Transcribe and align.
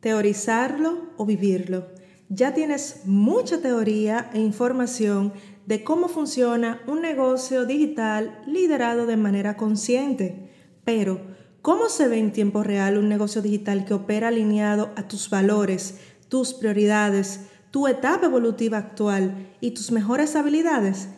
teorizarlo 0.00 1.10
o 1.16 1.26
vivirlo. 1.26 1.86
Ya 2.28 2.54
tienes 2.54 3.02
mucha 3.06 3.60
teoría 3.60 4.30
e 4.34 4.40
información 4.40 5.32
de 5.66 5.82
cómo 5.82 6.08
funciona 6.08 6.80
un 6.86 7.00
negocio 7.00 7.64
digital 7.64 8.40
liderado 8.46 9.06
de 9.06 9.16
manera 9.16 9.56
consciente. 9.56 10.50
Pero, 10.84 11.20
¿cómo 11.62 11.88
se 11.88 12.08
ve 12.08 12.18
en 12.18 12.32
tiempo 12.32 12.62
real 12.62 12.98
un 12.98 13.08
negocio 13.08 13.42
digital 13.42 13.84
que 13.84 13.94
opera 13.94 14.28
alineado 14.28 14.90
a 14.96 15.08
tus 15.08 15.30
valores, 15.30 16.00
tus 16.28 16.54
prioridades, 16.54 17.40
tu 17.70 17.88
etapa 17.88 18.26
evolutiva 18.26 18.78
actual 18.78 19.48
y 19.60 19.72
tus 19.72 19.90
mejores 19.90 20.36
habilidades? 20.36 21.08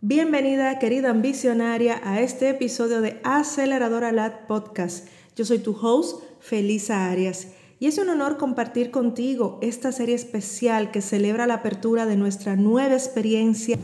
Bienvenida, 0.00 0.78
querida 0.78 1.10
ambicionaria, 1.10 2.00
a 2.04 2.20
este 2.20 2.50
episodio 2.50 3.00
de 3.00 3.20
Aceleradora 3.24 4.12
Lab 4.12 4.46
Podcast. 4.46 5.08
Yo 5.34 5.44
soy 5.44 5.58
tu 5.58 5.76
host, 5.80 6.22
Felisa 6.40 7.10
Arias 7.10 7.48
y 7.80 7.86
es 7.86 7.98
un 7.98 8.08
honor 8.08 8.36
compartir 8.36 8.90
contigo 8.90 9.58
esta 9.62 9.92
serie 9.92 10.14
especial 10.14 10.90
que 10.90 11.00
celebra 11.00 11.46
la 11.46 11.54
apertura 11.54 12.06
de 12.06 12.16
nuestra 12.16 12.56
nueva 12.56 12.94
experiencia 12.94 13.78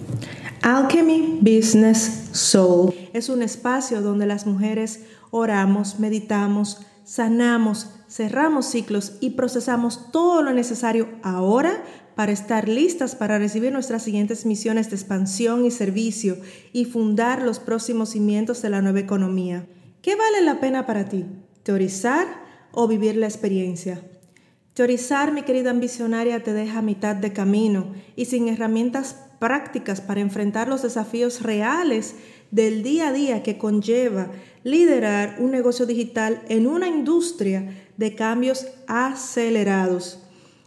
Alchemy 0.62 1.38
Business 1.40 2.28
Soul. 2.32 2.94
Es 3.12 3.28
un 3.28 3.42
espacio 3.42 4.02
donde 4.02 4.26
las 4.26 4.46
mujeres 4.46 5.00
oramos, 5.30 6.00
meditamos, 6.00 6.80
sanamos, 7.04 7.90
cerramos 8.08 8.66
ciclos 8.66 9.18
y 9.20 9.30
procesamos 9.30 10.10
todo 10.10 10.42
lo 10.42 10.52
necesario 10.52 11.08
ahora 11.22 11.82
para 12.14 12.32
estar 12.32 12.68
listas 12.68 13.16
para 13.16 13.38
recibir 13.38 13.72
nuestras 13.72 14.02
siguientes 14.02 14.46
misiones 14.46 14.88
de 14.90 14.96
expansión 14.96 15.64
y 15.64 15.70
servicio 15.70 16.38
y 16.72 16.84
fundar 16.84 17.42
los 17.42 17.58
próximos 17.58 18.10
cimientos 18.10 18.62
de 18.62 18.70
la 18.70 18.82
nueva 18.82 19.00
economía. 19.00 19.66
¿Qué 20.00 20.14
vale 20.16 20.42
la 20.42 20.60
pena 20.60 20.86
para 20.86 21.08
ti? 21.08 21.26
¿Teorizar? 21.62 22.43
O 22.74 22.88
vivir 22.88 23.16
la 23.16 23.26
experiencia. 23.26 24.02
Teorizar, 24.74 25.32
mi 25.32 25.42
querida 25.42 25.70
ambicionaria, 25.70 26.42
te 26.42 26.52
deja 26.52 26.80
a 26.80 26.82
mitad 26.82 27.14
de 27.14 27.32
camino 27.32 27.92
y 28.16 28.24
sin 28.24 28.48
herramientas 28.48 29.16
prácticas 29.38 30.00
para 30.00 30.20
enfrentar 30.20 30.66
los 30.66 30.82
desafíos 30.82 31.42
reales 31.42 32.16
del 32.50 32.82
día 32.82 33.08
a 33.08 33.12
día 33.12 33.42
que 33.42 33.56
conlleva 33.56 34.32
liderar 34.64 35.36
un 35.38 35.52
negocio 35.52 35.86
digital 35.86 36.42
en 36.48 36.66
una 36.66 36.88
industria 36.88 37.86
de 37.96 38.14
cambios 38.16 38.66
acelerados. 38.88 40.20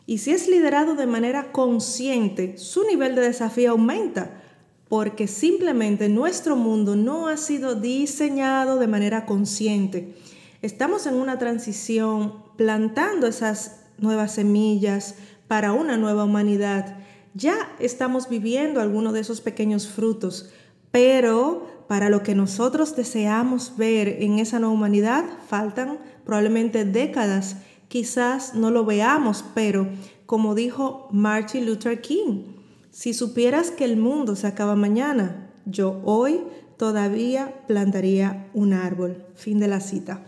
Y 0.05 0.19
si 0.19 0.31
es 0.31 0.47
liderado 0.47 0.95
de 0.95 1.07
manera 1.07 1.51
consciente, 1.51 2.57
su 2.57 2.85
nivel 2.85 3.13
de 3.13 3.23
desafío 3.23 3.71
aumenta, 3.71 4.41
porque 4.87 5.27
simplemente 5.27 6.07
nuestro 6.07 6.55
mundo 6.55 6.95
no 6.95 7.27
ha 7.27 7.35
sido 7.35 7.75
diseñado 7.75 8.79
de 8.79 8.87
manera 8.87 9.25
consciente 9.25 10.15
Estamos 10.63 11.05
en 11.05 11.13
una 11.13 11.37
transición 11.37 12.33
plantando 12.55 13.27
esas 13.27 13.81
nuevas 13.99 14.33
semillas 14.33 15.13
para 15.47 15.71
una 15.71 15.97
nueva 15.97 16.23
humanidad. 16.23 16.97
Ya 17.35 17.55
estamos 17.77 18.27
viviendo 18.27 18.81
algunos 18.81 19.13
de 19.13 19.19
esos 19.19 19.39
pequeños 19.39 19.87
frutos, 19.87 20.49
pero 20.89 21.85
para 21.87 22.09
lo 22.09 22.23
que 22.23 22.33
nosotros 22.33 22.95
deseamos 22.95 23.77
ver 23.77 24.23
en 24.23 24.39
esa 24.39 24.57
nueva 24.57 24.73
humanidad 24.73 25.25
faltan 25.47 25.99
probablemente 26.25 26.85
décadas. 26.85 27.57
Quizás 27.87 28.55
no 28.55 28.71
lo 28.71 28.83
veamos, 28.83 29.45
pero 29.53 29.87
como 30.25 30.55
dijo 30.55 31.07
Martin 31.11 31.67
Luther 31.67 32.01
King, 32.01 32.45
si 32.89 33.13
supieras 33.13 33.69
que 33.69 33.85
el 33.85 33.95
mundo 33.95 34.35
se 34.35 34.47
acaba 34.47 34.75
mañana, 34.75 35.51
yo 35.65 36.01
hoy 36.03 36.41
todavía 36.77 37.61
plantaría 37.67 38.49
un 38.55 38.73
árbol. 38.73 39.23
Fin 39.35 39.59
de 39.59 39.67
la 39.67 39.81
cita. 39.81 40.23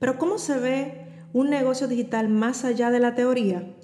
Pero 0.00 0.18
¿cómo 0.18 0.38
se 0.38 0.58
ve 0.58 1.06
un 1.32 1.50
negocio 1.50 1.86
digital 1.86 2.28
más 2.28 2.64
allá 2.64 2.90
de 2.90 2.98
la 2.98 3.14
teoría? 3.14 3.76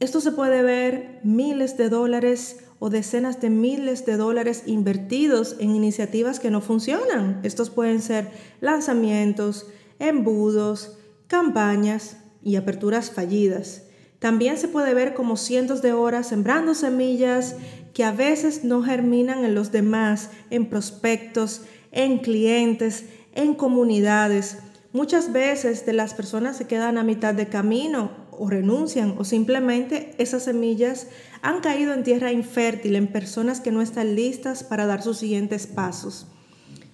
Esto 0.00 0.20
se 0.20 0.32
puede 0.32 0.62
ver 0.62 1.20
miles 1.22 1.78
de 1.78 1.88
dólares 1.88 2.58
o 2.80 2.90
decenas 2.90 3.40
de 3.40 3.48
miles 3.48 4.04
de 4.04 4.16
dólares 4.16 4.64
invertidos 4.66 5.56
en 5.60 5.74
iniciativas 5.74 6.40
que 6.40 6.50
no 6.50 6.60
funcionan. 6.60 7.40
Estos 7.44 7.70
pueden 7.70 8.02
ser 8.02 8.28
lanzamientos, 8.60 9.68
embudos, 10.00 10.98
campañas 11.28 12.18
y 12.42 12.56
aperturas 12.56 13.10
fallidas. 13.10 13.84
También 14.18 14.58
se 14.58 14.68
puede 14.68 14.92
ver 14.92 15.14
como 15.14 15.36
cientos 15.36 15.82
de 15.82 15.92
horas 15.92 16.28
sembrando 16.28 16.74
semillas 16.74 17.56
que 17.94 18.04
a 18.04 18.10
veces 18.10 18.64
no 18.64 18.82
germinan 18.82 19.44
en 19.44 19.54
los 19.54 19.70
demás, 19.70 20.30
en 20.50 20.68
prospectos, 20.68 21.62
en 21.92 22.18
clientes, 22.18 23.04
en 23.34 23.54
comunidades. 23.54 24.58
Muchas 24.94 25.32
veces 25.32 25.84
de 25.86 25.92
las 25.92 26.14
personas 26.14 26.56
se 26.56 26.68
quedan 26.68 26.98
a 26.98 27.02
mitad 27.02 27.34
de 27.34 27.48
camino 27.48 28.12
o 28.30 28.48
renuncian 28.48 29.16
o 29.18 29.24
simplemente 29.24 30.14
esas 30.18 30.44
semillas 30.44 31.08
han 31.42 31.60
caído 31.62 31.92
en 31.92 32.04
tierra 32.04 32.30
infértil 32.30 32.94
en 32.94 33.08
personas 33.08 33.60
que 33.60 33.72
no 33.72 33.82
están 33.82 34.14
listas 34.14 34.62
para 34.62 34.86
dar 34.86 35.02
sus 35.02 35.18
siguientes 35.18 35.66
pasos. 35.66 36.28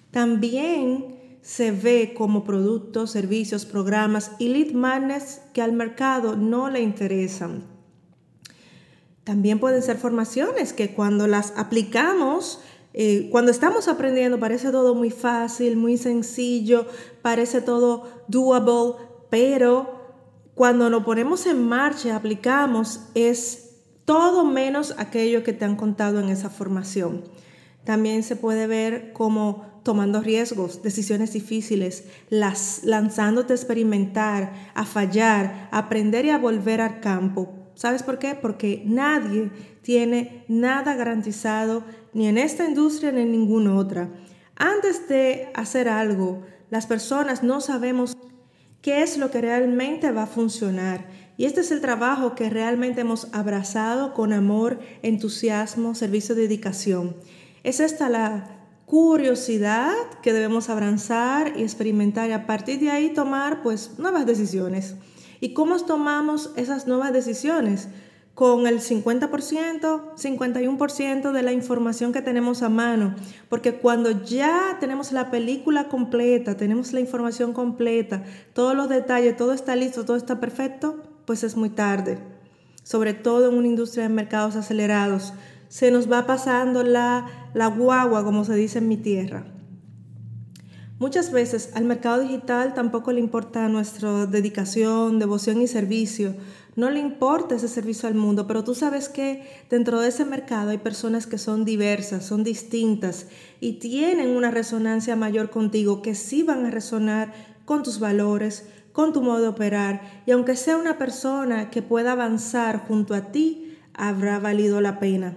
También 0.09 1.15
se 1.43 1.71
ve 1.71 2.15
como 2.17 2.43
productos, 2.43 3.11
servicios, 3.11 3.67
programas 3.67 4.31
y 4.39 4.47
lead 4.47 4.71
magnets 4.71 5.39
que 5.53 5.61
al 5.61 5.73
mercado 5.73 6.35
no 6.35 6.71
le 6.71 6.81
interesan. 6.81 7.65
También 9.23 9.59
pueden 9.59 9.83
ser 9.83 9.97
formaciones 9.97 10.73
que 10.73 10.95
cuando 10.95 11.27
las 11.27 11.53
aplicamos 11.55 12.61
eh, 12.93 13.29
cuando 13.31 13.51
estamos 13.51 13.87
aprendiendo 13.87 14.39
parece 14.39 14.71
todo 14.71 14.95
muy 14.95 15.11
fácil, 15.11 15.77
muy 15.77 15.97
sencillo, 15.97 16.85
parece 17.21 17.61
todo 17.61 18.25
doable, 18.27 18.95
pero 19.29 20.01
cuando 20.55 20.89
lo 20.89 21.03
ponemos 21.05 21.45
en 21.45 21.67
marcha, 21.67 22.15
aplicamos, 22.15 23.01
es 23.15 23.71
todo 24.05 24.43
menos 24.43 24.93
aquello 24.97 25.43
que 25.43 25.53
te 25.53 25.65
han 25.65 25.77
contado 25.77 26.19
en 26.19 26.29
esa 26.29 26.49
formación. 26.49 27.23
También 27.85 28.23
se 28.23 28.35
puede 28.35 28.67
ver 28.67 29.13
como 29.13 29.71
tomando 29.83 30.21
riesgos, 30.21 30.83
decisiones 30.83 31.33
difíciles, 31.33 32.03
las, 32.29 32.81
lanzándote 32.83 33.53
a 33.53 33.55
experimentar, 33.55 34.53
a 34.75 34.85
fallar, 34.85 35.69
a 35.71 35.79
aprender 35.79 36.25
y 36.25 36.29
a 36.29 36.37
volver 36.37 36.81
al 36.81 36.99
campo. 36.99 37.60
¿Sabes 37.75 38.03
por 38.03 38.19
qué? 38.19 38.35
Porque 38.35 38.83
nadie 38.85 39.51
tiene 39.81 40.45
nada 40.47 40.95
garantizado 40.95 41.83
ni 42.13 42.27
en 42.27 42.37
esta 42.37 42.65
industria 42.67 43.11
ni 43.11 43.21
en 43.21 43.31
ninguna 43.31 43.75
otra. 43.75 44.09
Antes 44.55 45.07
de 45.07 45.49
hacer 45.53 45.89
algo, 45.89 46.43
las 46.69 46.87
personas 46.87 47.43
no 47.43 47.61
sabemos 47.61 48.15
qué 48.81 49.03
es 49.03 49.17
lo 49.17 49.31
que 49.31 49.41
realmente 49.41 50.11
va 50.11 50.23
a 50.23 50.27
funcionar. 50.27 51.07
Y 51.37 51.45
este 51.45 51.61
es 51.61 51.71
el 51.71 51.81
trabajo 51.81 52.35
que 52.35 52.49
realmente 52.49 53.01
hemos 53.01 53.27
abrazado 53.31 54.13
con 54.13 54.33
amor, 54.33 54.79
entusiasmo, 55.01 55.95
servicio 55.95 56.35
de 56.35 56.43
dedicación. 56.43 57.15
Es 57.63 57.79
esta 57.79 58.09
la 58.09 58.61
curiosidad 58.85 59.93
que 60.21 60.33
debemos 60.33 60.69
abrazar 60.69 61.53
y 61.57 61.63
experimentar 61.63 62.29
y 62.29 62.33
a 62.33 62.45
partir 62.45 62.79
de 62.79 62.91
ahí 62.91 63.13
tomar 63.13 63.61
pues 63.63 63.97
nuevas 63.97 64.25
decisiones. 64.25 64.95
¿Y 65.41 65.53
cómo 65.53 65.77
tomamos 65.79 66.51
esas 66.55 66.87
nuevas 66.87 67.11
decisiones? 67.11 67.89
con 68.33 68.65
el 68.65 68.79
50%, 68.79 70.15
51% 70.15 71.31
de 71.31 71.43
la 71.43 71.51
información 71.51 72.13
que 72.13 72.21
tenemos 72.21 72.63
a 72.63 72.69
mano, 72.69 73.13
porque 73.49 73.75
cuando 73.75 74.23
ya 74.23 74.77
tenemos 74.79 75.11
la 75.11 75.29
película 75.29 75.89
completa, 75.89 76.55
tenemos 76.55 76.93
la 76.93 77.01
información 77.01 77.53
completa, 77.53 78.23
todos 78.53 78.75
los 78.75 78.89
detalles, 78.89 79.35
todo 79.35 79.53
está 79.53 79.75
listo, 79.75 80.05
todo 80.05 80.15
está 80.15 80.39
perfecto, 80.39 81.03
pues 81.25 81.43
es 81.43 81.57
muy 81.57 81.69
tarde, 81.69 82.19
sobre 82.83 83.13
todo 83.13 83.49
en 83.49 83.57
una 83.57 83.67
industria 83.67 84.03
de 84.03 84.13
mercados 84.13 84.55
acelerados. 84.55 85.33
Se 85.67 85.91
nos 85.91 86.11
va 86.11 86.25
pasando 86.25 86.83
la, 86.83 87.27
la 87.53 87.67
guagua, 87.67 88.23
como 88.23 88.43
se 88.43 88.55
dice 88.55 88.79
en 88.79 88.87
mi 88.87 88.97
tierra. 88.97 89.45
Muchas 91.01 91.31
veces 91.31 91.71
al 91.73 91.85
mercado 91.85 92.21
digital 92.21 92.75
tampoco 92.75 93.11
le 93.11 93.19
importa 93.19 93.67
nuestra 93.69 94.27
dedicación, 94.27 95.17
devoción 95.17 95.59
y 95.59 95.65
servicio, 95.65 96.35
no 96.75 96.91
le 96.91 96.99
importa 96.99 97.55
ese 97.55 97.67
servicio 97.67 98.07
al 98.07 98.13
mundo, 98.13 98.45
pero 98.45 98.63
tú 98.63 98.75
sabes 98.75 99.09
que 99.09 99.41
dentro 99.67 99.99
de 99.99 100.09
ese 100.09 100.25
mercado 100.25 100.69
hay 100.69 100.77
personas 100.77 101.25
que 101.25 101.39
son 101.39 101.65
diversas, 101.65 102.23
son 102.23 102.43
distintas 102.43 103.25
y 103.59 103.79
tienen 103.79 104.29
una 104.37 104.51
resonancia 104.51 105.15
mayor 105.15 105.49
contigo, 105.49 106.03
que 106.03 106.13
sí 106.13 106.43
van 106.43 106.67
a 106.67 106.69
resonar 106.69 107.33
con 107.65 107.81
tus 107.81 107.99
valores, 107.99 108.67
con 108.91 109.11
tu 109.11 109.23
modo 109.23 109.41
de 109.41 109.47
operar. 109.47 110.23
Y 110.27 110.31
aunque 110.33 110.55
sea 110.55 110.77
una 110.77 110.99
persona 110.99 111.71
que 111.71 111.81
pueda 111.81 112.11
avanzar 112.11 112.85
junto 112.87 113.15
a 113.15 113.31
ti, 113.31 113.75
habrá 113.95 114.37
valido 114.37 114.81
la 114.81 114.99
pena. 114.99 115.35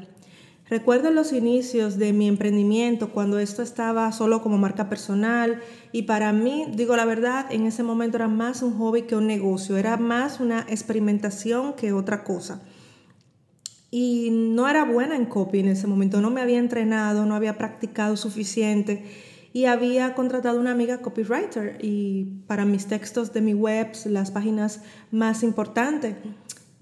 Recuerdo 0.74 1.12
los 1.12 1.32
inicios 1.32 1.98
de 1.98 2.12
mi 2.12 2.26
emprendimiento 2.26 3.10
cuando 3.10 3.38
esto 3.38 3.62
estaba 3.62 4.10
solo 4.10 4.42
como 4.42 4.58
marca 4.58 4.88
personal 4.88 5.60
y 5.92 6.02
para 6.02 6.32
mí, 6.32 6.66
digo 6.74 6.96
la 6.96 7.04
verdad, 7.04 7.46
en 7.50 7.66
ese 7.66 7.84
momento 7.84 8.16
era 8.16 8.26
más 8.26 8.60
un 8.60 8.76
hobby 8.76 9.02
que 9.02 9.14
un 9.14 9.28
negocio, 9.28 9.76
era 9.76 9.96
más 9.98 10.40
una 10.40 10.66
experimentación 10.68 11.74
que 11.74 11.92
otra 11.92 12.24
cosa. 12.24 12.60
Y 13.92 14.30
no 14.32 14.68
era 14.68 14.84
buena 14.84 15.14
en 15.14 15.26
copy 15.26 15.60
en 15.60 15.68
ese 15.68 15.86
momento, 15.86 16.20
no 16.20 16.30
me 16.30 16.40
había 16.40 16.58
entrenado, 16.58 17.24
no 17.24 17.36
había 17.36 17.56
practicado 17.56 18.16
suficiente 18.16 19.04
y 19.52 19.66
había 19.66 20.12
contratado 20.14 20.58
una 20.58 20.72
amiga 20.72 20.98
copywriter 21.02 21.78
y 21.82 22.24
para 22.48 22.64
mis 22.64 22.86
textos 22.86 23.32
de 23.32 23.42
mi 23.42 23.54
web, 23.54 23.92
las 24.06 24.32
páginas 24.32 24.82
más 25.12 25.44
importantes. 25.44 26.16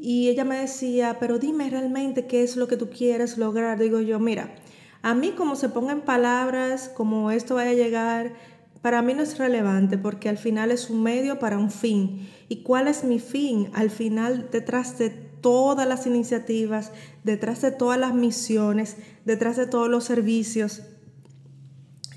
Y 0.04 0.28
ella 0.28 0.44
me 0.44 0.58
decía, 0.58 1.19
pero 1.20 1.38
dime 1.38 1.70
realmente 1.70 2.26
qué 2.26 2.43
es 2.43 2.56
lo 2.56 2.66
que 2.66 2.76
tú 2.76 2.90
quieres 2.90 3.38
lograr. 3.38 3.78
Digo 3.78 4.00
yo, 4.00 4.19
mira, 4.19 4.52
a 5.00 5.14
mí 5.14 5.31
como 5.31 5.54
se 5.54 5.69
ponga 5.69 5.93
en 5.93 6.00
palabras, 6.00 6.88
como 6.88 7.31
esto 7.31 7.54
vaya 7.54 7.70
a 7.70 7.75
llegar, 7.75 8.32
para 8.81 9.00
mí 9.00 9.14
no 9.14 9.22
es 9.22 9.38
relevante 9.38 9.99
porque 9.99 10.28
al 10.28 10.38
final 10.38 10.72
es 10.72 10.90
un 10.90 11.04
medio 11.04 11.38
para 11.38 11.56
un 11.56 11.70
fin. 11.70 12.28
¿Y 12.49 12.64
cuál 12.64 12.88
es 12.88 13.04
mi 13.04 13.20
fin? 13.20 13.70
Al 13.75 13.90
final, 13.90 14.49
detrás 14.50 14.99
de 14.99 15.10
todas 15.10 15.87
las 15.87 16.04
iniciativas, 16.04 16.90
detrás 17.22 17.62
de 17.62 17.70
todas 17.70 18.00
las 18.00 18.12
misiones, 18.12 18.96
detrás 19.25 19.56
de 19.56 19.69
todos 19.69 19.88
los 19.88 20.02
servicios, 20.02 20.82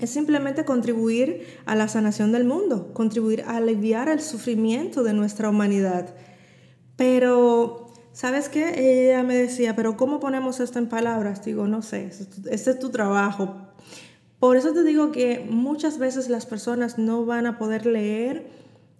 es 0.00 0.10
simplemente 0.10 0.64
contribuir 0.64 1.46
a 1.66 1.76
la 1.76 1.86
sanación 1.86 2.32
del 2.32 2.42
mundo, 2.42 2.92
contribuir 2.92 3.42
a 3.42 3.58
aliviar 3.58 4.08
el 4.08 4.20
sufrimiento 4.20 5.04
de 5.04 5.12
nuestra 5.12 5.48
humanidad. 5.48 6.16
Pero, 6.96 7.88
¿sabes 8.12 8.48
qué? 8.48 9.08
Ella 9.08 9.22
me 9.22 9.34
decía, 9.34 9.76
pero 9.76 9.96
¿cómo 9.96 10.20
ponemos 10.20 10.60
esto 10.60 10.78
en 10.78 10.88
palabras? 10.88 11.44
Digo, 11.44 11.66
no 11.68 11.82
sé, 11.82 12.10
este 12.50 12.70
es 12.70 12.78
tu 12.78 12.90
trabajo. 12.90 13.54
Por 14.38 14.56
eso 14.56 14.72
te 14.72 14.82
digo 14.82 15.12
que 15.12 15.46
muchas 15.48 15.98
veces 15.98 16.28
las 16.28 16.46
personas 16.46 16.98
no 16.98 17.24
van 17.24 17.46
a 17.46 17.58
poder 17.58 17.86
leer 17.86 18.50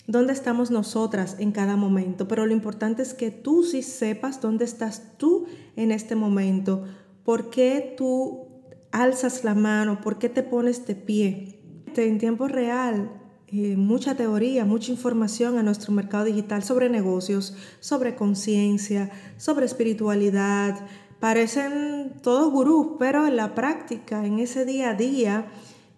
dónde 0.06 0.32
estamos 0.32 0.70
nosotras 0.70 1.36
en 1.38 1.52
cada 1.52 1.76
momento, 1.76 2.28
pero 2.28 2.46
lo 2.46 2.52
importante 2.52 3.02
es 3.02 3.12
que 3.12 3.30
tú 3.30 3.62
sí 3.64 3.82
sepas 3.82 4.40
dónde 4.40 4.64
estás 4.64 5.16
tú 5.18 5.46
en 5.74 5.90
este 5.90 6.14
momento, 6.14 6.84
por 7.24 7.50
qué 7.50 7.94
tú 7.96 8.46
alzas 8.92 9.44
la 9.44 9.54
mano, 9.54 10.00
por 10.00 10.18
qué 10.18 10.28
te 10.28 10.42
pones 10.42 10.86
de 10.86 10.94
pie. 10.94 11.52
En 11.96 12.18
tiempo 12.18 12.46
real, 12.46 13.10
eh, 13.48 13.76
mucha 13.76 14.16
teoría, 14.16 14.64
mucha 14.64 14.90
información 14.90 15.56
a 15.56 15.62
nuestro 15.62 15.92
mercado 15.92 16.24
digital 16.24 16.64
sobre 16.64 16.88
negocios, 16.88 17.54
sobre 17.78 18.16
conciencia, 18.16 19.10
sobre 19.36 19.66
espiritualidad, 19.66 20.86
parecen 21.20 22.14
todos 22.22 22.52
gurús, 22.52 22.96
pero 22.98 23.26
en 23.26 23.36
la 23.36 23.54
práctica, 23.54 24.26
en 24.26 24.40
ese 24.40 24.64
día 24.64 24.90
a 24.90 24.94
día, 24.94 25.46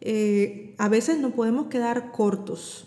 eh, 0.00 0.74
a 0.78 0.88
veces 0.88 1.18
no 1.18 1.30
podemos 1.30 1.68
quedar 1.68 2.12
cortos. 2.12 2.86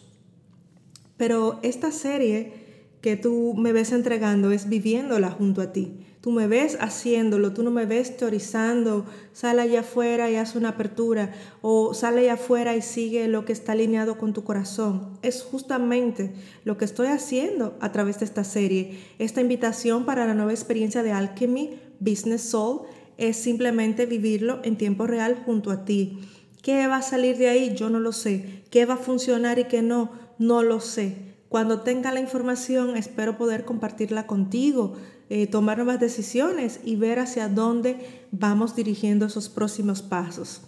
Pero 1.17 1.59
esta 1.63 1.91
serie 1.91 2.53
que 3.01 3.17
tú 3.17 3.55
me 3.57 3.73
ves 3.73 3.91
entregando 3.91 4.51
es 4.51 4.69
viviéndola 4.69 5.31
junto 5.31 5.61
a 5.61 5.71
ti. 5.71 6.05
Tú 6.21 6.29
me 6.29 6.45
ves 6.45 6.77
haciéndolo, 6.79 7.51
tú 7.51 7.63
no 7.63 7.71
me 7.71 7.87
ves 7.87 8.15
teorizando, 8.15 9.05
sale 9.33 9.63
allá 9.63 9.79
afuera 9.79 10.29
y 10.29 10.35
hace 10.35 10.59
una 10.59 10.69
apertura, 10.69 11.33
o 11.63 11.95
sale 11.95 12.21
allá 12.21 12.33
afuera 12.33 12.75
y 12.75 12.83
sigue 12.83 13.27
lo 13.27 13.43
que 13.43 13.53
está 13.53 13.71
alineado 13.71 14.19
con 14.19 14.31
tu 14.31 14.43
corazón. 14.43 15.17
Es 15.23 15.41
justamente 15.41 16.31
lo 16.63 16.77
que 16.77 16.85
estoy 16.85 17.07
haciendo 17.07 17.75
a 17.81 17.91
través 17.91 18.19
de 18.19 18.25
esta 18.25 18.43
serie, 18.43 18.99
esta 19.17 19.41
invitación 19.41 20.05
para 20.05 20.27
la 20.27 20.35
nueva 20.35 20.51
experiencia 20.51 21.01
de 21.01 21.11
Alchemy 21.11 21.79
Business 21.99 22.43
Soul 22.43 22.81
es 23.17 23.37
simplemente 23.37 24.05
vivirlo 24.05 24.59
en 24.63 24.77
tiempo 24.77 25.07
real 25.07 25.41
junto 25.45 25.71
a 25.71 25.85
ti. 25.85 26.19
¿Qué 26.61 26.87
va 26.87 26.97
a 26.97 27.01
salir 27.01 27.37
de 27.37 27.49
ahí? 27.49 27.75
Yo 27.75 27.89
no 27.89 27.99
lo 27.99 28.11
sé. 28.11 28.63
¿Qué 28.69 28.85
va 28.85 28.95
a 28.95 28.97
funcionar 28.97 29.59
y 29.59 29.65
qué 29.65 29.81
no? 29.81 30.11
No 30.37 30.63
lo 30.63 30.79
sé. 30.79 31.30
Cuando 31.51 31.81
tenga 31.81 32.13
la 32.13 32.21
información, 32.21 32.95
espero 32.95 33.37
poder 33.37 33.65
compartirla 33.65 34.25
contigo, 34.25 34.93
eh, 35.29 35.47
tomar 35.47 35.79
nuevas 35.79 35.99
decisiones 35.99 36.79
y 36.85 36.95
ver 36.95 37.19
hacia 37.19 37.49
dónde 37.49 38.23
vamos 38.31 38.73
dirigiendo 38.73 39.25
esos 39.25 39.49
próximos 39.49 40.01
pasos. 40.01 40.61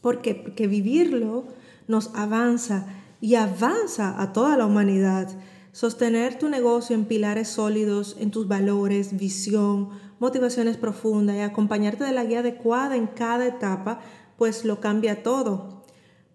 ¿Por 0.00 0.22
qué? 0.22 0.36
Porque 0.36 0.68
vivirlo 0.68 1.46
nos 1.88 2.14
avanza 2.14 2.86
y 3.20 3.34
avanza 3.34 4.22
a 4.22 4.32
toda 4.32 4.56
la 4.56 4.66
humanidad. 4.66 5.30
Sostener 5.72 6.38
tu 6.38 6.48
negocio 6.48 6.94
en 6.94 7.06
pilares 7.06 7.48
sólidos, 7.48 8.16
en 8.20 8.30
tus 8.30 8.46
valores, 8.46 9.18
visión, 9.18 9.88
motivaciones 10.20 10.76
profundas 10.76 11.34
y 11.34 11.40
acompañarte 11.40 12.04
de 12.04 12.12
la 12.12 12.22
guía 12.22 12.38
adecuada 12.38 12.94
en 12.94 13.08
cada 13.08 13.48
etapa, 13.48 13.98
pues 14.36 14.64
lo 14.64 14.78
cambia 14.78 15.24
todo. 15.24 15.77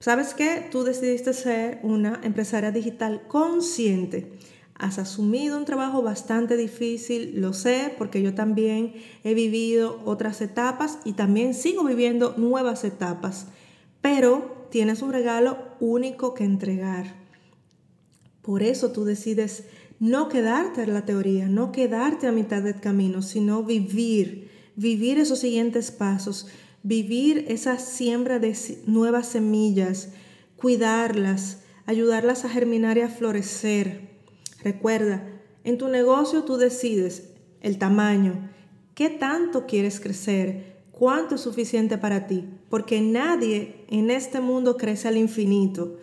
¿Sabes 0.04 0.34
qué? 0.34 0.68
Tú 0.70 0.84
decidiste 0.84 1.32
ser 1.32 1.80
una 1.82 2.20
empresaria 2.26 2.72
digital 2.72 3.26
consciente. 3.30 4.34
Has 4.76 5.00
asumido 5.00 5.58
un 5.58 5.64
trabajo 5.64 6.02
bastante 6.02 6.58
difícil, 6.58 7.40
lo 7.40 7.54
sé, 7.54 7.96
porque 7.98 8.22
yo 8.22 8.34
también 8.34 8.96
he 9.24 9.34
vivido 9.34 10.02
otras 10.04 10.42
etapas 10.42 11.00
y 11.06 11.14
también 11.14 11.54
sigo 11.54 11.86
viviendo 11.86 12.34
nuevas 12.36 12.84
etapas, 12.84 13.48
pero 14.02 14.68
tienes 14.72 15.02
un 15.02 15.14
regalo 15.14 15.58
único 15.80 16.34
que 16.34 16.44
entregar. 16.44 17.16
Por 18.42 18.62
eso 18.62 18.92
tú 18.92 19.06
decides 19.06 19.64
no 20.02 20.28
quedarte 20.28 20.84
en 20.84 20.94
la 20.96 21.06
teoría, 21.06 21.48
no 21.48 21.72
quedarte 21.72 22.28
a 22.28 22.34
mitad 22.34 22.62
del 22.62 22.82
camino, 22.82 23.22
sino 23.22 23.64
vivir, 23.64 24.52
vivir 24.76 25.18
esos 25.18 25.40
siguientes 25.40 25.92
pasos, 25.92 26.50
vivir 26.84 27.46
esa 27.48 27.80
siembra 27.80 28.40
de 28.40 28.56
nuevas 28.86 29.28
semillas, 29.28 30.10
cuidarlas, 30.58 31.64
ayudarlas 31.86 32.46
a 32.46 32.50
germinar 32.50 32.98
y 32.98 33.02
a 33.02 33.10
florecer. 33.10 34.10
Recuerda, 34.64 35.28
en 35.64 35.78
tu 35.78 35.88
negocio 35.88 36.44
tú 36.44 36.58
decides 36.58 37.30
el 37.62 37.78
tamaño, 37.78 38.50
qué 38.94 39.10
tanto 39.10 39.66
quieres 39.66 40.00
crecer, 40.00 40.74
cuánto 40.92 41.36
es 41.36 41.42
suficiente 41.42 41.98
para 41.98 42.28
ti, 42.28 42.46
porque 42.70 43.02
nadie 43.02 43.86
en 43.90 44.12
este 44.12 44.42
mundo 44.42 44.78
crece 44.78 45.08
al 45.08 45.18
infinito. 45.18 45.98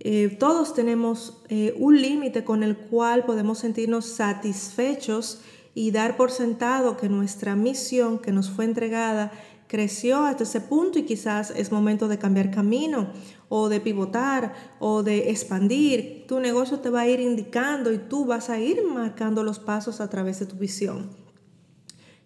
Eh, 0.00 0.36
todos 0.38 0.74
tenemos 0.74 1.42
eh, 1.48 1.74
un 1.78 2.00
límite 2.00 2.44
con 2.44 2.62
el 2.62 2.76
cual 2.76 3.24
podemos 3.24 3.60
sentirnos 3.60 4.06
satisfechos 4.06 5.40
y 5.74 5.90
dar 5.90 6.16
por 6.16 6.30
sentado 6.30 6.96
que 6.96 7.08
nuestra 7.08 7.56
misión 7.56 8.18
que 8.18 8.32
nos 8.32 8.50
fue 8.50 8.64
entregada 8.64 9.32
creció 9.66 10.24
hasta 10.24 10.44
ese 10.44 10.60
punto 10.60 10.98
y 10.98 11.04
quizás 11.04 11.50
es 11.50 11.72
momento 11.72 12.08
de 12.08 12.18
cambiar 12.18 12.50
camino 12.50 13.10
o 13.48 13.68
de 13.68 13.80
pivotar 13.80 14.54
o 14.78 15.02
de 15.02 15.30
expandir. 15.30 16.24
Tu 16.28 16.40
negocio 16.40 16.80
te 16.80 16.90
va 16.90 17.02
a 17.02 17.08
ir 17.08 17.20
indicando 17.20 17.92
y 17.92 17.98
tú 17.98 18.24
vas 18.24 18.50
a 18.50 18.58
ir 18.58 18.82
marcando 18.84 19.42
los 19.42 19.58
pasos 19.58 20.00
a 20.00 20.10
través 20.10 20.38
de 20.40 20.46
tu 20.46 20.56
visión. 20.56 21.10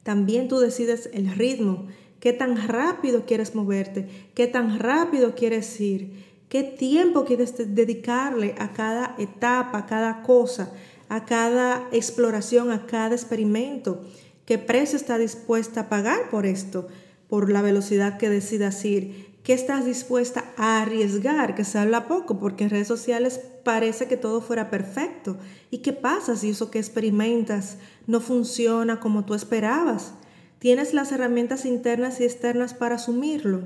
También 0.02 0.48
tú 0.48 0.58
decides 0.58 1.10
el 1.12 1.30
ritmo, 1.30 1.86
qué 2.20 2.32
tan 2.32 2.68
rápido 2.68 3.26
quieres 3.26 3.54
moverte, 3.54 4.30
qué 4.34 4.46
tan 4.46 4.78
rápido 4.78 5.34
quieres 5.34 5.80
ir 5.80 6.30
¿Qué 6.50 6.64
tiempo 6.64 7.24
quieres 7.24 7.54
dedicarle 7.76 8.56
a 8.58 8.72
cada 8.72 9.14
etapa, 9.18 9.78
a 9.78 9.86
cada 9.86 10.22
cosa, 10.22 10.72
a 11.08 11.24
cada 11.24 11.88
exploración, 11.92 12.72
a 12.72 12.86
cada 12.86 13.14
experimento? 13.14 14.04
¿Qué 14.46 14.58
precio 14.58 14.96
está 14.96 15.16
dispuesta 15.16 15.82
a 15.82 15.88
pagar 15.88 16.28
por 16.28 16.46
esto? 16.46 16.88
Por 17.30 17.50
la 17.50 17.62
velocidad 17.62 18.18
que 18.18 18.28
decidas 18.28 18.84
ir. 18.84 19.30
¿Qué 19.42 19.54
estás 19.54 19.86
dispuesta 19.86 20.44
a 20.58 20.82
arriesgar? 20.82 21.54
Que 21.54 21.64
se 21.64 21.78
habla 21.78 22.06
poco, 22.06 22.38
porque 22.38 22.64
en 22.64 22.70
redes 22.70 22.88
sociales 22.88 23.40
parece 23.64 24.06
que 24.06 24.18
todo 24.18 24.42
fuera 24.42 24.68
perfecto. 24.68 25.38
¿Y 25.70 25.78
qué 25.78 25.94
pasa 25.94 26.36
si 26.36 26.50
eso 26.50 26.70
que 26.70 26.78
experimentas 26.78 27.78
no 28.06 28.20
funciona 28.20 29.00
como 29.00 29.24
tú 29.24 29.34
esperabas? 29.34 30.12
¿Tienes 30.58 30.92
las 30.92 31.10
herramientas 31.12 31.64
internas 31.64 32.20
y 32.20 32.24
externas 32.24 32.74
para 32.74 32.96
asumirlo? 32.96 33.62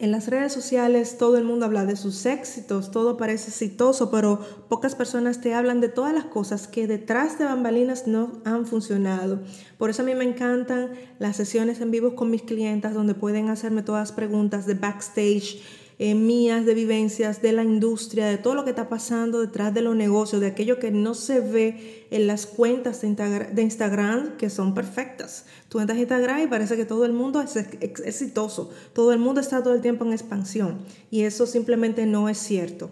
En 0.00 0.10
las 0.10 0.26
redes 0.26 0.52
sociales 0.52 1.18
todo 1.18 1.38
el 1.38 1.44
mundo 1.44 1.66
habla 1.66 1.86
de 1.86 1.94
sus 1.94 2.26
éxitos, 2.26 2.90
todo 2.90 3.16
parece 3.16 3.50
exitoso, 3.50 4.10
pero 4.10 4.40
pocas 4.68 4.96
personas 4.96 5.40
te 5.40 5.54
hablan 5.54 5.80
de 5.80 5.88
todas 5.88 6.12
las 6.12 6.24
cosas 6.24 6.66
que 6.66 6.88
detrás 6.88 7.38
de 7.38 7.44
bambalinas 7.44 8.08
no 8.08 8.42
han 8.44 8.66
funcionado. 8.66 9.40
Por 9.78 9.90
eso 9.90 10.02
a 10.02 10.04
mí 10.04 10.16
me 10.16 10.24
encantan 10.24 10.90
las 11.20 11.36
sesiones 11.36 11.80
en 11.80 11.92
vivo 11.92 12.16
con 12.16 12.28
mis 12.28 12.42
clientas 12.42 12.92
donde 12.92 13.14
pueden 13.14 13.50
hacerme 13.50 13.82
todas 13.82 14.08
las 14.08 14.12
preguntas 14.12 14.66
de 14.66 14.74
backstage 14.74 15.62
eh, 15.98 16.16
mías, 16.16 16.66
de 16.66 16.74
vivencias, 16.74 17.40
de 17.40 17.52
la 17.52 17.62
industria, 17.62 18.26
de 18.26 18.36
todo 18.36 18.56
lo 18.56 18.64
que 18.64 18.70
está 18.70 18.88
pasando 18.88 19.40
detrás 19.40 19.72
de 19.72 19.80
los 19.80 19.94
negocios, 19.94 20.40
de 20.40 20.48
aquello 20.48 20.80
que 20.80 20.90
no 20.90 21.14
se 21.14 21.38
ve 21.38 22.06
en 22.10 22.26
las 22.26 22.46
cuentas 22.46 23.00
de, 23.02 23.62
Instagram, 23.62 24.36
que 24.36 24.50
son 24.50 24.74
perfectas. 24.74 25.46
Tú 25.68 25.78
entras 25.78 25.96
a 25.96 26.00
Instagram 26.00 26.42
y 26.42 26.46
parece 26.48 26.76
que 26.76 26.84
todo 26.84 27.04
el 27.04 27.12
mundo 27.12 27.40
es 27.40 27.56
exitoso, 27.56 28.70
todo 28.92 29.12
el 29.12 29.20
mundo 29.20 29.40
está 29.40 29.62
todo 29.62 29.74
el 29.74 29.82
tiempo 29.82 30.04
en 30.04 30.12
expansión 30.12 30.78
y 31.10 31.22
eso 31.22 31.46
simplemente 31.46 32.06
no 32.06 32.28
es 32.28 32.38
cierto. 32.38 32.90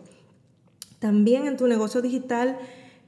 También 1.01 1.47
en 1.47 1.57
tu 1.57 1.67
negocio 1.67 2.03
digital 2.03 2.57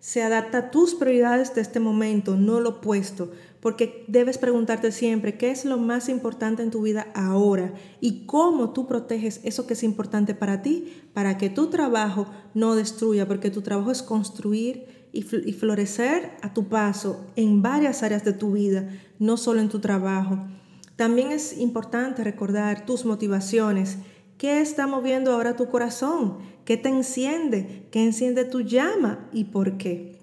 se 0.01 0.23
adapta 0.23 0.59
a 0.59 0.71
tus 0.71 0.97
prioridades 0.97 1.55
de 1.55 1.61
este 1.61 1.79
momento, 1.79 2.37
no 2.37 2.61
lo 2.61 2.71
opuesto 2.71 3.31
porque 3.65 4.05
debes 4.09 4.37
preguntarte 4.37 4.93
siempre 4.93 5.39
qué 5.39 5.51
es 5.51 5.65
lo 5.65 5.79
más 5.79 6.11
importante 6.11 6.63
en 6.63 6.71
tu 6.71 6.83
vida 6.83 7.07
ahora 7.15 7.73
y 7.99 8.27
cómo 8.27 8.75
tú 8.75 8.87
proteges 8.87 9.41
eso 9.43 9.67
que 9.67 9.73
es 9.73 9.83
importante 9.83 10.35
para 10.35 10.61
ti, 10.61 10.93
para 11.15 11.39
que 11.39 11.49
tu 11.49 11.71
trabajo 11.71 12.27
no 12.53 12.75
destruya, 12.75 13.27
porque 13.27 13.49
tu 13.49 13.63
trabajo 13.63 13.91
es 13.91 14.03
construir 14.03 15.09
y, 15.13 15.23
florecer 15.23 16.33
a 16.43 16.53
tu 16.53 16.69
paso 16.69 17.25
en 17.37 17.63
varias 17.63 18.03
áreas 18.03 18.23
de 18.23 18.35
tu 18.35 18.53
vida, 18.53 18.87
no 19.19 19.39
solo 19.39 19.63
en 19.63 19.71
tu 19.71 19.81
trabajo. 19.81 20.47
También 20.97 21.31
es 21.31 21.57
importante 21.57 22.23
recordar 22.23 22.85
tus 22.85 23.07
motivaciones, 23.07 23.97
¿Qué 24.37 24.61
está 24.61 24.89
moviendo 24.89 25.33
ahora 25.33 25.55
tu 25.55 25.69
corazón? 25.69 26.39
¿Qué 26.65 26.77
te 26.77 26.89
enciende? 26.89 27.87
¿Qué 27.93 28.03
enciende 28.03 28.45
tu 28.45 28.63
llama? 28.63 29.29
¿Y 29.33 29.45
por 29.45 29.79
qué? 29.79 30.14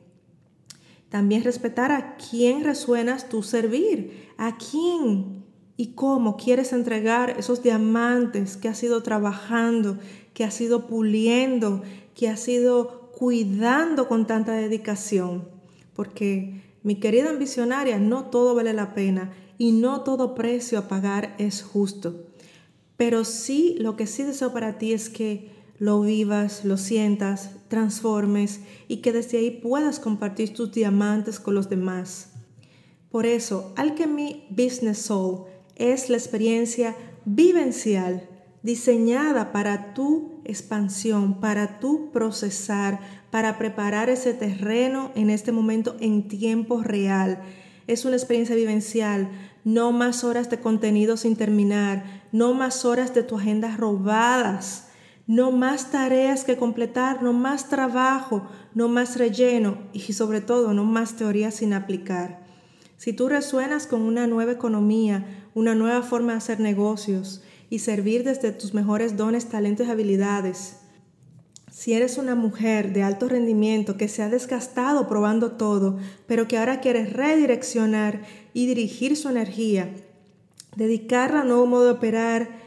También 1.11 1.43
respetar 1.43 1.91
a 1.91 2.15
quién 2.15 2.63
resuenas 2.63 3.27
tu 3.27 3.43
servir, 3.43 4.29
a 4.37 4.57
quién 4.57 5.43
y 5.75 5.87
cómo 5.87 6.37
quieres 6.37 6.71
entregar 6.71 7.35
esos 7.37 7.61
diamantes 7.61 8.55
que 8.55 8.69
has 8.69 8.81
ido 8.81 9.03
trabajando, 9.03 9.99
que 10.33 10.45
has 10.45 10.61
ido 10.61 10.87
puliendo, 10.87 11.81
que 12.15 12.29
has 12.29 12.47
ido 12.47 13.11
cuidando 13.11 14.07
con 14.07 14.25
tanta 14.25 14.53
dedicación. 14.53 15.49
Porque, 15.93 16.61
mi 16.81 16.95
querida 16.95 17.29
ambicionaria, 17.29 17.99
no 17.99 18.27
todo 18.27 18.55
vale 18.55 18.71
la 18.71 18.93
pena 18.93 19.33
y 19.57 19.73
no 19.73 20.03
todo 20.03 20.33
precio 20.33 20.79
a 20.79 20.87
pagar 20.87 21.35
es 21.39 21.61
justo. 21.61 22.25
Pero 22.95 23.25
sí, 23.25 23.75
lo 23.79 23.97
que 23.97 24.07
sí 24.07 24.23
deseo 24.23 24.53
para 24.53 24.77
ti 24.77 24.93
es 24.93 25.09
que 25.09 25.60
lo 25.81 26.01
vivas, 26.01 26.63
lo 26.63 26.77
sientas, 26.77 27.55
transformes 27.67 28.59
y 28.87 28.97
que 28.97 29.11
desde 29.11 29.39
ahí 29.39 29.49
puedas 29.49 29.99
compartir 29.99 30.53
tus 30.53 30.71
diamantes 30.71 31.39
con 31.39 31.55
los 31.55 31.69
demás. 31.69 32.33
Por 33.09 33.25
eso, 33.25 33.73
Alchemy 33.75 34.45
Business 34.51 34.99
Soul 34.99 35.45
es 35.75 36.11
la 36.11 36.17
experiencia 36.17 36.95
vivencial 37.25 38.29
diseñada 38.61 39.51
para 39.51 39.95
tu 39.95 40.43
expansión, 40.45 41.39
para 41.39 41.79
tu 41.79 42.11
procesar, 42.11 42.99
para 43.31 43.57
preparar 43.57 44.11
ese 44.11 44.35
terreno 44.35 45.11
en 45.15 45.31
este 45.31 45.51
momento 45.51 45.95
en 45.99 46.27
tiempo 46.27 46.83
real. 46.83 47.41
Es 47.87 48.05
una 48.05 48.17
experiencia 48.17 48.55
vivencial, 48.55 49.31
no 49.63 49.91
más 49.91 50.23
horas 50.23 50.47
de 50.51 50.59
contenido 50.59 51.17
sin 51.17 51.35
terminar, 51.35 52.21
no 52.31 52.53
más 52.53 52.85
horas 52.85 53.15
de 53.15 53.23
tu 53.23 53.37
agenda 53.37 53.75
robadas, 53.75 54.90
no 55.31 55.49
más 55.49 55.91
tareas 55.91 56.43
que 56.43 56.57
completar, 56.57 57.23
no 57.23 57.31
más 57.31 57.69
trabajo, 57.69 58.49
no 58.75 58.89
más 58.89 59.15
relleno 59.15 59.77
y 59.93 60.01
sobre 60.11 60.41
todo 60.41 60.73
no 60.73 60.83
más 60.83 61.15
teoría 61.15 61.51
sin 61.51 61.71
aplicar. 61.71 62.43
Si 62.97 63.13
tú 63.13 63.29
resuenas 63.29 63.87
con 63.87 64.01
una 64.01 64.27
nueva 64.27 64.51
economía, 64.51 65.47
una 65.53 65.73
nueva 65.73 66.01
forma 66.01 66.33
de 66.33 66.39
hacer 66.39 66.59
negocios 66.59 67.43
y 67.69 67.79
servir 67.79 68.25
desde 68.25 68.51
tus 68.51 68.73
mejores 68.73 69.15
dones, 69.15 69.47
talentos 69.47 69.87
y 69.87 69.91
habilidades, 69.91 70.79
si 71.71 71.93
eres 71.93 72.17
una 72.17 72.35
mujer 72.35 72.91
de 72.91 73.03
alto 73.03 73.29
rendimiento 73.29 73.95
que 73.95 74.09
se 74.09 74.23
ha 74.23 74.27
desgastado 74.27 75.07
probando 75.07 75.53
todo, 75.53 75.97
pero 76.27 76.49
que 76.49 76.57
ahora 76.57 76.81
quiere 76.81 77.05
redireccionar 77.05 78.23
y 78.53 78.65
dirigir 78.65 79.15
su 79.15 79.29
energía, 79.29 79.95
dedicarla 80.75 81.39
a 81.39 81.41
un 81.43 81.47
nuevo 81.47 81.67
modo 81.67 81.85
de 81.85 81.91
operar, 81.91 82.60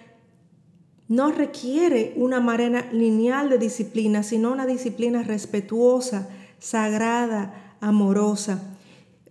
no 1.09 1.31
requiere 1.31 2.15
una 2.17 2.41
marena 2.41 2.87
lineal 2.93 3.49
de 3.49 3.59
disciplina, 3.59 4.23
sino 4.23 4.53
una 4.53 4.67
disciplina 4.67 5.23
respetuosa, 5.23 6.29
sagrada, 6.59 7.77
amorosa. 7.81 8.63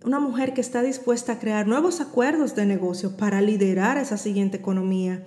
Una 0.04 0.20
mujer 0.20 0.54
que 0.54 0.60
está 0.60 0.82
dispuesta 0.82 1.32
a 1.32 1.38
crear 1.38 1.66
nuevos 1.66 2.00
acuerdos 2.00 2.54
de 2.54 2.66
negocio 2.66 3.16
para 3.16 3.40
liderar 3.40 3.98
esa 3.98 4.16
siguiente 4.18 4.58
economía 4.58 5.24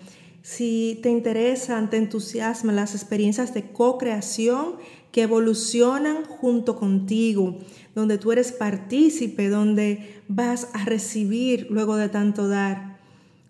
si 0.48 0.98
te 1.04 1.10
interesan, 1.10 1.89
te 1.89 1.98
entusiasman 1.98 2.77
las 2.77 2.96
experiencias 2.96 3.54
de 3.54 3.63
co-creación 3.63 4.75
que 5.12 5.24
evolucionan 5.24 6.24
junto 6.24 6.77
contigo, 6.77 7.58
donde 7.94 8.18
tú 8.18 8.32
eres 8.32 8.54
partícipe, 8.54 9.50
donde 9.50 10.22
vas 10.30 10.70
a 10.72 10.86
recibir 10.86 11.68
luego 11.70 11.98
de 11.98 12.08
tanto 12.08 12.48
dar. 12.48 12.87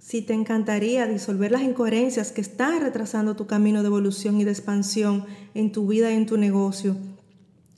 Si 0.07 0.21
te 0.21 0.33
encantaría 0.33 1.05
disolver 1.05 1.51
las 1.51 1.63
incoherencias 1.63 2.31
que 2.31 2.39
están 2.39 2.79
retrasando 2.79 3.35
tu 3.35 3.45
camino 3.45 3.81
de 3.81 3.87
evolución 3.87 4.39
y 4.39 4.45
de 4.45 4.51
expansión 4.51 5.25
en 5.53 5.73
tu 5.73 5.85
vida 5.85 6.13
y 6.13 6.15
en 6.15 6.25
tu 6.25 6.37
negocio. 6.37 6.95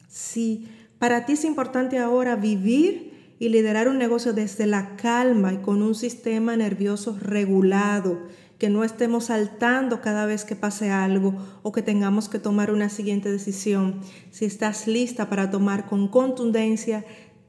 Si 0.08 0.68
para 1.00 1.26
ti 1.26 1.34
es 1.34 1.44
importante 1.44 1.98
ahora 1.98 2.36
vivir 2.36 3.34
y 3.40 3.50
liderar 3.50 3.88
un 3.88 3.98
negocio 3.98 4.32
desde 4.32 4.68
la 4.68 4.96
calma 4.96 5.54
y 5.54 5.58
con 5.58 5.82
un 5.82 5.96
sistema 5.96 6.56
nervioso 6.56 7.18
regulado, 7.20 8.20
que 8.60 8.70
no 8.70 8.84
estemos 8.84 9.24
saltando 9.24 10.00
cada 10.00 10.28
vez 10.28 10.46
que 10.46 10.56
pase 10.56 10.92
algo 10.92 11.34
o 11.64 11.72
que 11.72 11.82
tengamos 11.82 12.30
que 12.30 12.38
tomar 12.38 12.70
una 12.70 12.90
siguiente 12.90 13.32
decisión. 13.32 14.02
Si 14.30 14.46
estás 14.46 14.86
lista 14.86 15.32
para 15.32 15.50
tomar 15.50 15.88
con 15.88 16.08
contundencia 16.08 17.04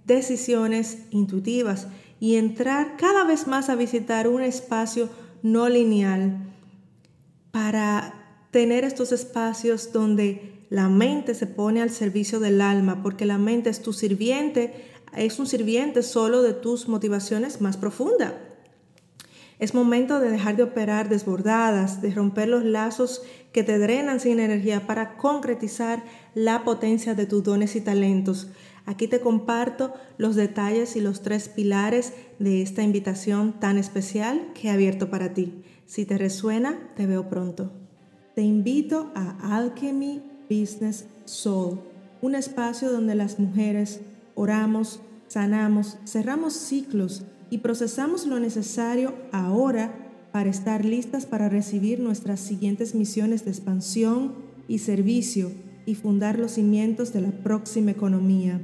decisiones 0.07 1.01
intuitivas 1.11 1.87
y 2.21 2.37
entrar 2.37 2.97
cada 2.99 3.25
vez 3.25 3.47
más 3.47 3.71
a 3.71 3.75
visitar 3.75 4.29
un 4.29 4.43
espacio 4.43 5.09
no 5.43 5.69
lineal 5.69 6.37
para 7.51 8.15
tener 8.51 8.85
estos 8.85 9.11
espacios 9.11 9.93
donde 9.93 10.67
la 10.69 10.89
mente 10.89 11.35
se 11.35 11.47
pone 11.47 11.83
al 11.83 11.91
servicio 11.91 12.39
del 12.39 12.61
alma, 12.61 13.03
porque 13.03 13.25
la 13.25 13.39
mente 13.39 13.71
es 13.71 13.83
tu 13.83 13.93
sirviente, 13.93 14.85
es 15.17 15.39
un 15.39 15.47
sirviente 15.47 16.03
solo 16.03 16.43
de 16.43 16.53
tus 16.53 16.89
motivaciones 16.89 17.61
más 17.61 17.77
profundas. 17.77 18.35
Es 19.59 19.75
momento 19.75 20.21
de 20.21 20.31
dejar 20.31 20.57
de 20.57 20.63
operar 20.63 21.09
desbordadas, 21.09 22.01
de 22.01 22.13
romper 22.13 22.49
los 22.49 22.65
lazos 22.65 23.23
que 23.53 23.63
te 23.63 23.79
drenan 23.79 24.21
sin 24.21 24.41
energía 24.41 24.87
para 24.87 25.17
concretizar 25.17 26.03
la 26.35 26.65
potencia 26.65 27.15
de 27.15 27.27
tus 27.27 27.43
dones 27.43 27.77
y 27.77 27.81
talentos. 27.81 28.49
Aquí 28.87 29.09
te 29.09 29.21
comparto 29.21 29.93
los 30.19 30.37
detalles 30.37 30.97
y 30.97 31.01
los 31.01 31.23
tres 31.23 31.49
pilares 31.49 32.13
de 32.39 32.63
esta 32.63 32.83
invitación 32.83 33.59
tan 33.61 33.79
especial 33.79 34.53
que 34.55 34.69
he 34.69 34.71
abierto 34.71 35.11
para 35.11 35.35
ti. 35.35 35.63
Si 35.87 36.05
te 36.05 36.19
resuena, 36.19 36.79
te 36.97 37.07
veo 37.07 37.29
pronto. 37.29 37.73
Te 38.35 38.43
invito 38.43 39.11
a 39.15 39.57
Alchemy 39.57 40.23
Business 40.49 41.07
Soul, 41.25 41.81
un 42.23 42.35
espacio 42.35 42.91
donde 42.91 43.15
las 43.15 43.39
mujeres 43.39 44.01
oramos, 44.35 45.01
sanamos, 45.29 45.99
cerramos 46.07 46.55
ciclos 46.55 47.25
y 47.51 47.59
procesamos 47.59 48.27
lo 48.27 48.41
necesario 48.41 49.15
ahora 49.33 49.93
para 50.33 50.51
estar 50.51 50.85
listas 50.85 51.27
para 51.27 51.49
recibir 51.49 52.01
nuestras 52.01 52.41
siguientes 52.41 52.95
misiones 52.95 53.45
de 53.45 53.51
expansión 53.51 54.35
y 54.69 54.79
servicio 54.79 55.51
y 55.87 55.95
fundar 55.95 56.39
los 56.39 56.53
cimientos 56.53 57.13
de 57.13 57.21
la 57.23 57.31
próxima 57.31 57.91
economía. 57.91 58.61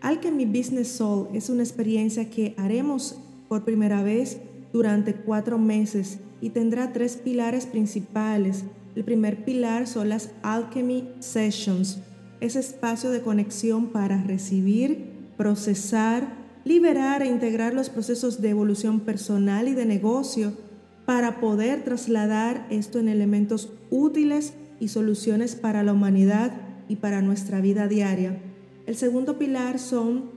Alchemy 0.00 0.46
Business 0.46 0.88
Soul 0.88 1.28
es 1.32 1.48
una 1.48 1.62
experiencia 1.62 2.28
que 2.28 2.54
haremos 2.56 3.18
por 3.48 3.64
primera 3.64 4.02
vez 4.02 4.38
durante 4.72 5.14
cuatro 5.14 5.58
meses 5.58 6.18
y 6.40 6.50
tendrá 6.50 6.92
tres 6.92 7.16
pilares 7.16 7.66
principales. 7.66 8.64
El 8.96 9.04
primer 9.04 9.44
pilar 9.44 9.86
son 9.86 10.08
las 10.08 10.30
Alchemy 10.42 11.08
Sessions, 11.20 12.00
ese 12.40 12.58
espacio 12.58 13.10
de 13.10 13.22
conexión 13.22 13.88
para 13.88 14.22
recibir, 14.22 15.12
procesar, 15.36 16.34
liberar 16.64 17.22
e 17.22 17.28
integrar 17.28 17.74
los 17.74 17.88
procesos 17.88 18.40
de 18.40 18.50
evolución 18.50 19.00
personal 19.00 19.68
y 19.68 19.74
de 19.74 19.86
negocio 19.86 20.52
para 21.04 21.40
poder 21.40 21.84
trasladar 21.84 22.66
esto 22.70 22.98
en 22.98 23.08
elementos 23.08 23.70
útiles 23.90 24.54
y 24.82 24.88
soluciones 24.88 25.54
para 25.54 25.84
la 25.84 25.92
humanidad 25.92 26.50
y 26.88 26.96
para 26.96 27.22
nuestra 27.22 27.60
vida 27.60 27.86
diaria. 27.86 28.40
El 28.84 28.96
segundo 28.96 29.38
pilar 29.38 29.78
son 29.78 30.32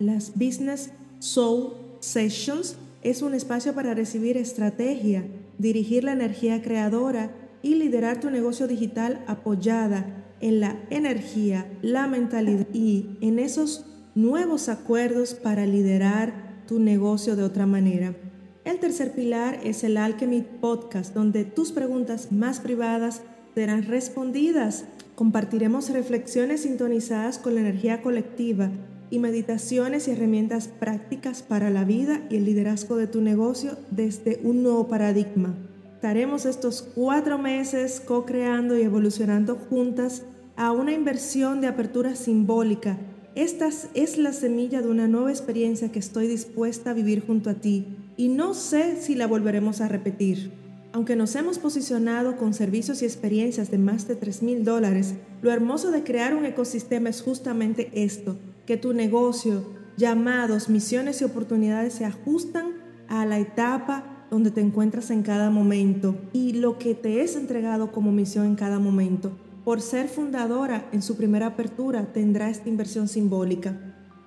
las 0.00 0.32
Business 0.34 0.90
Soul 1.20 1.74
Sessions. 2.00 2.74
Es 3.02 3.22
un 3.22 3.34
espacio 3.34 3.76
para 3.76 3.94
recibir 3.94 4.36
estrategia, 4.36 5.28
dirigir 5.58 6.02
la 6.02 6.10
energía 6.10 6.60
creadora 6.60 7.30
y 7.62 7.76
liderar 7.76 8.18
tu 8.18 8.30
negocio 8.30 8.66
digital 8.66 9.22
apoyada 9.28 10.24
en 10.40 10.58
la 10.58 10.76
energía, 10.90 11.70
la 11.80 12.08
mentalidad 12.08 12.66
y 12.72 13.16
en 13.20 13.38
esos 13.38 13.86
nuevos 14.16 14.68
acuerdos 14.68 15.34
para 15.34 15.66
liderar 15.66 16.64
tu 16.66 16.80
negocio 16.80 17.36
de 17.36 17.44
otra 17.44 17.64
manera. 17.64 18.16
El 18.64 18.80
tercer 18.80 19.12
pilar 19.12 19.60
es 19.62 19.84
el 19.84 19.96
Alchemy 19.96 20.44
Podcast, 20.60 21.14
donde 21.14 21.44
tus 21.44 21.70
preguntas 21.70 22.32
más 22.32 22.58
privadas 22.58 23.22
serán 23.58 23.82
respondidas. 23.82 24.84
Compartiremos 25.16 25.90
reflexiones 25.90 26.62
sintonizadas 26.62 27.38
con 27.38 27.56
la 27.56 27.60
energía 27.62 28.02
colectiva 28.02 28.70
y 29.10 29.18
meditaciones 29.18 30.06
y 30.06 30.12
herramientas 30.12 30.68
prácticas 30.68 31.42
para 31.42 31.68
la 31.68 31.82
vida 31.82 32.22
y 32.30 32.36
el 32.36 32.44
liderazgo 32.44 32.96
de 32.96 33.08
tu 33.08 33.20
negocio 33.20 33.76
desde 33.90 34.38
un 34.44 34.62
nuevo 34.62 34.86
paradigma. 34.86 35.56
Estaremos 35.96 36.46
estos 36.46 36.82
cuatro 36.82 37.36
meses 37.36 38.00
co-creando 38.00 38.78
y 38.78 38.82
evolucionando 38.82 39.56
juntas 39.56 40.22
a 40.54 40.70
una 40.70 40.92
inversión 40.92 41.60
de 41.60 41.66
apertura 41.66 42.14
simbólica 42.14 42.96
esta 43.38 43.68
es 43.94 44.18
la 44.18 44.32
semilla 44.32 44.82
de 44.82 44.88
una 44.88 45.06
nueva 45.06 45.30
experiencia 45.30 45.92
que 45.92 46.00
estoy 46.00 46.26
dispuesta 46.26 46.90
a 46.90 46.92
vivir 46.92 47.24
junto 47.24 47.50
a 47.50 47.54
ti 47.54 47.86
y 48.16 48.26
no 48.26 48.52
sé 48.52 49.00
si 49.00 49.14
la 49.14 49.28
volveremos 49.28 49.80
a 49.80 49.86
repetir. 49.86 50.50
Aunque 50.92 51.16
nos 51.16 51.34
hemos 51.36 51.58
posicionado 51.58 52.36
con 52.36 52.54
servicios 52.54 53.02
y 53.02 53.04
experiencias 53.04 53.70
de 53.70 53.78
más 53.78 54.08
de 54.08 54.16
3 54.16 54.42
mil 54.42 54.64
dólares, 54.64 55.14
lo 55.42 55.50
hermoso 55.50 55.90
de 55.90 56.02
crear 56.02 56.34
un 56.34 56.46
ecosistema 56.46 57.10
es 57.10 57.20
justamente 57.20 57.90
esto, 57.92 58.38
que 58.66 58.78
tu 58.78 58.94
negocio, 58.94 59.64
llamados, 59.98 60.68
misiones 60.68 61.20
y 61.20 61.24
oportunidades 61.24 61.92
se 61.92 62.06
ajustan 62.06 62.72
a 63.08 63.26
la 63.26 63.38
etapa 63.38 64.26
donde 64.30 64.50
te 64.50 64.60
encuentras 64.60 65.10
en 65.10 65.22
cada 65.22 65.50
momento 65.50 66.16
y 66.32 66.52
lo 66.54 66.78
que 66.78 66.94
te 66.94 67.22
es 67.22 67.36
entregado 67.36 67.92
como 67.92 68.12
misión 68.12 68.46
en 68.46 68.54
cada 68.54 68.78
momento. 68.78 69.32
Por 69.64 69.82
ser 69.82 70.08
fundadora 70.08 70.88
en 70.92 71.02
su 71.02 71.16
primera 71.16 71.46
apertura 71.46 72.12
tendrá 72.12 72.48
esta 72.48 72.68
inversión 72.68 73.08
simbólica. 73.08 73.76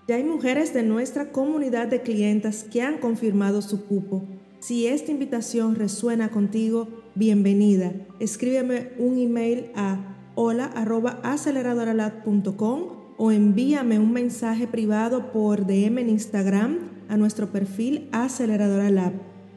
Ya 0.07 0.15
hay 0.15 0.23
mujeres 0.23 0.73
de 0.73 0.83
nuestra 0.83 1.31
comunidad 1.31 1.87
de 1.87 2.01
clientas 2.01 2.63
que 2.63 2.81
han 2.81 2.97
confirmado 2.97 3.61
su 3.61 3.85
cupo. 3.85 4.23
Si 4.61 4.85
esta 4.85 5.11
invitación 5.11 5.73
resuena 5.73 6.29
contigo, 6.29 6.87
bienvenida. 7.15 7.93
Escríbeme 8.19 8.89
un 8.99 9.17
email 9.17 9.71
a 9.73 10.15
hola.aceleradoralab.com 10.35 12.83
o 13.17 13.31
envíame 13.31 13.97
un 13.97 14.13
mensaje 14.13 14.67
privado 14.67 15.31
por 15.31 15.65
DM 15.65 15.97
en 15.97 16.11
Instagram 16.11 16.77
a 17.09 17.17
nuestro 17.17 17.51
perfil 17.51 18.07
Aceleradora 18.11 18.91
Lab. 18.91 19.13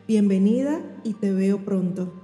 Bienvenida 0.08 0.80
y 1.04 1.12
te 1.12 1.32
veo 1.32 1.66
pronto. 1.66 2.24